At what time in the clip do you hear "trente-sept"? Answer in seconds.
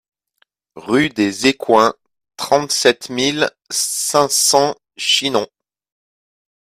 2.35-3.11